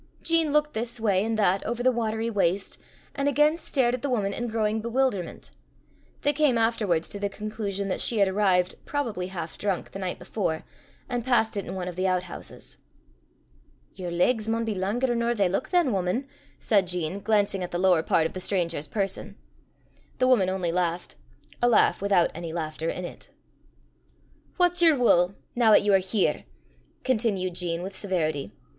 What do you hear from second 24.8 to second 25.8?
yer wull, noo